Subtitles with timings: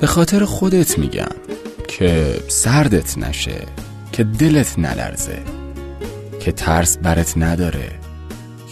[0.00, 1.34] به خاطر خودت میگم
[1.88, 3.66] که سردت نشه
[4.12, 5.38] که دلت نلرزه
[6.40, 7.90] که ترس برت نداره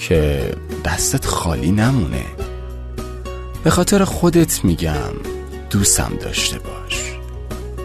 [0.00, 0.50] که
[0.84, 2.24] دستت خالی نمونه.
[3.64, 5.12] به خاطر خودت میگم
[5.70, 7.12] دوستم داشته باش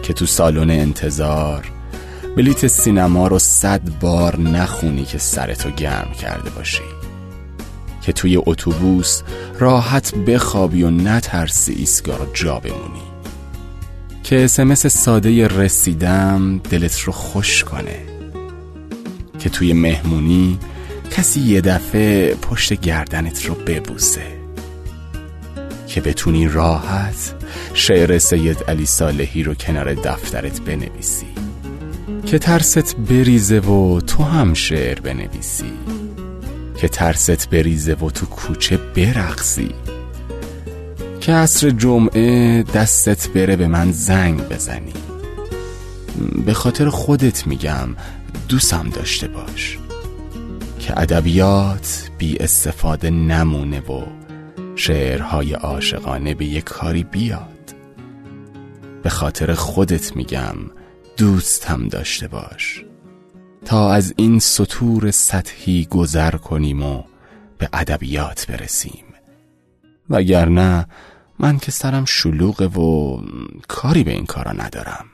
[0.02, 1.70] که تو سالن انتظار
[2.36, 6.82] بلیت سینما رو صد بار نخونی که سرتو گرم کرده باشی.
[8.02, 9.22] که توی اتوبوس
[9.58, 13.13] راحت بخوابی و نترسی ایستگاه جا بمونی.
[14.24, 17.98] که اسمس ساده رسیدم دلت رو خوش کنه.
[19.38, 20.58] که توی مهمونی
[21.10, 24.26] کسی یه دفعه پشت گردنت رو ببوسه.
[25.86, 27.34] که بتونی راحت
[27.74, 31.26] شعر سید علی صالحی رو کنار دفترت بنویسی.
[32.26, 35.72] که ترست بریزه و تو هم شعر بنویسی.
[36.76, 39.70] که ترست بریزه و تو کوچه برقصی.
[41.24, 44.92] که عصر جمعه دستت بره به من زنگ بزنی.
[46.46, 47.88] به خاطر خودت میگم
[48.48, 49.78] دوستم داشته باش.
[50.78, 54.02] که ادبیات بی استفاده نمونه و
[54.76, 57.74] شعرهای عاشقانه به یک کاری بیاد.
[59.02, 60.56] به خاطر خودت میگم
[61.16, 62.84] دوستم داشته باش.
[63.64, 67.02] تا از این سطور سطحی گذر کنیم و
[67.58, 69.04] به ادبیات برسیم.
[70.10, 70.86] وگرنه
[71.38, 73.20] من که سرم شلوغه و
[73.68, 75.06] کاری به این کارا ندارم.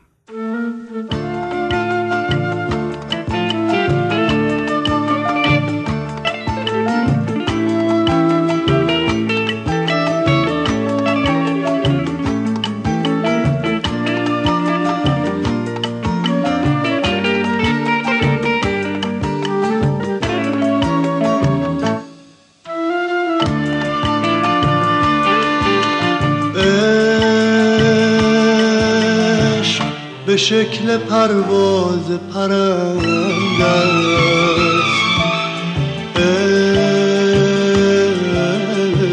[30.30, 33.64] به شکل پرواز پرنده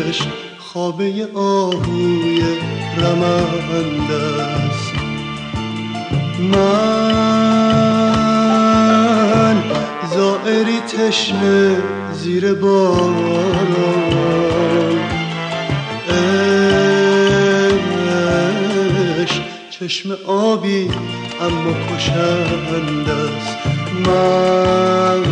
[0.10, 0.28] است
[0.58, 2.42] خوابه آهوی
[2.98, 4.94] رمنده است
[6.54, 6.84] من
[10.16, 11.78] زائری تشنه
[12.14, 14.47] زیر باران
[19.88, 20.90] چشم آبی
[21.42, 23.58] اما کشند است
[24.06, 25.24] من.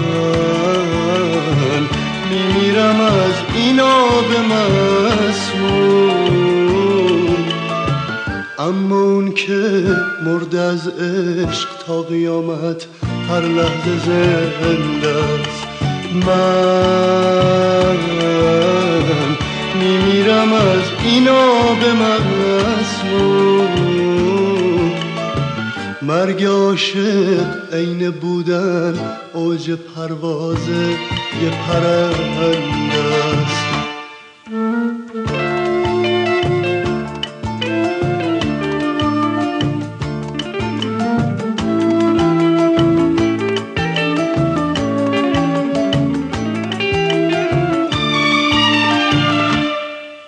[2.30, 4.26] میمیرم از این آب
[5.22, 5.96] مسموم.
[8.60, 9.84] اما اون که
[10.26, 12.88] مرد از عشق تا قیامت
[13.30, 15.68] هر لحظه زنده است.
[16.26, 17.98] من
[19.80, 23.35] میمیرم از این آب مسموم.
[26.08, 28.94] مرگ عاشق عین بودن
[29.34, 30.70] اوج پرواز
[31.44, 33.04] یه پرنده
[33.38, 33.66] است.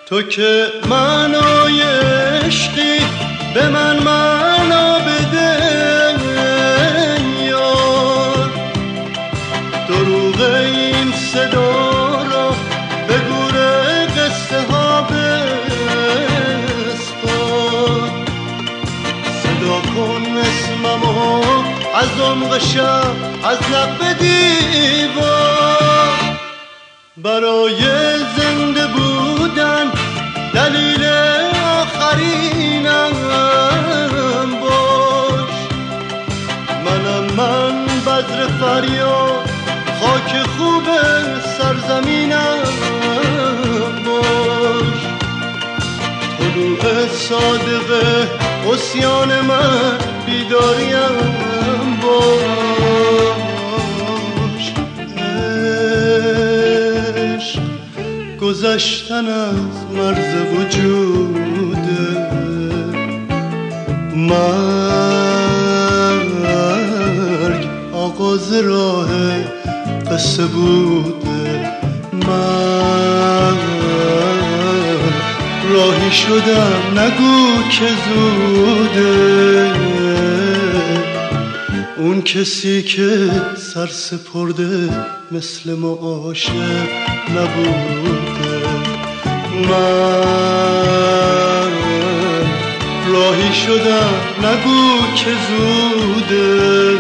[0.06, 1.57] تو که معنای
[19.98, 21.42] کن اسممو
[21.96, 26.18] از عمق شب از لب دیوار.
[27.18, 27.82] برای
[28.38, 29.92] زنده بودن
[30.54, 31.04] دلیل
[31.82, 33.14] آخرینم
[34.62, 35.56] باش.
[36.86, 39.50] منم من بذر فریاد
[40.00, 40.86] خاک خوب
[41.58, 42.57] سرزمینم.
[46.82, 48.28] طلوع صادقه
[48.74, 51.16] اسیان من بیداریم
[52.02, 52.34] باش
[57.18, 57.62] عشق
[58.42, 62.28] گذشتن از مرز وجوده
[64.16, 64.78] مرگ
[67.94, 69.10] آغاز راه
[70.12, 71.27] قصه بوده
[75.78, 79.72] راهی شدم نگو که زوده.
[81.98, 84.90] اون کسی که سر سپرده
[85.32, 86.90] مثل ما عاشق
[87.30, 88.68] نبوده.
[89.70, 90.12] من
[93.08, 94.14] راهی شدم
[94.44, 96.98] نگو که زوده.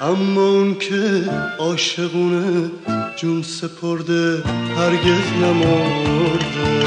[0.00, 2.70] اما اون که عاشقونه
[3.16, 4.42] جون سپرده
[4.76, 6.82] هرگز نمرده.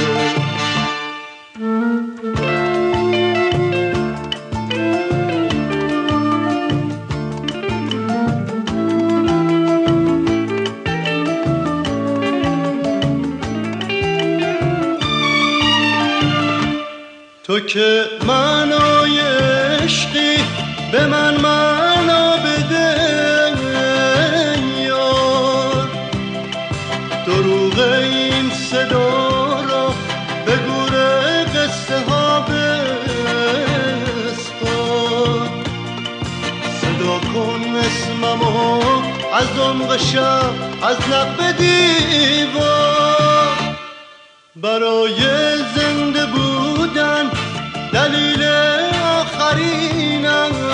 [17.44, 19.19] تو که معنای
[19.83, 20.38] عشقی
[20.92, 21.75] به من معنا
[37.06, 38.81] کن اسممو.
[39.34, 40.54] از عمق شب
[40.84, 43.48] از لب دیوار.
[44.56, 45.16] برای
[45.75, 47.31] زنده بودن
[47.94, 48.44] دلیل
[49.04, 50.65] آخرینم.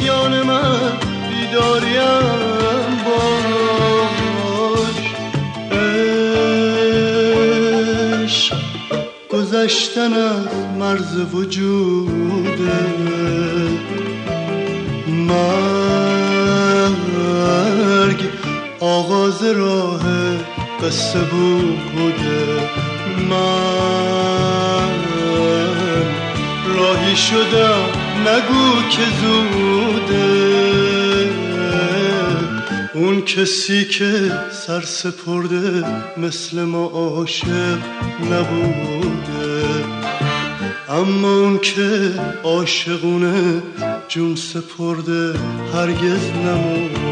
[0.00, 0.92] اسیان من
[1.28, 3.00] بیداریم
[8.22, 8.56] عشق
[9.30, 10.46] گذشتن از
[10.78, 12.86] مرز وجوده.
[15.08, 15.70] مرگ
[18.80, 20.02] آغاز راه
[20.82, 22.44] قصه بوده.
[23.30, 24.90] من
[26.76, 30.60] راهی شدم نگو که زوده.
[32.94, 35.84] اون کسی که سر سپرده
[36.16, 37.78] مثل ما عاشق
[38.32, 39.64] نبوده.
[40.88, 42.12] اما اون که
[42.44, 43.62] عاشقونه
[44.08, 45.38] جون سپرده
[45.74, 47.09] هرگز نموده